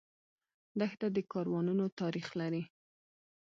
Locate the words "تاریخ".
1.99-2.27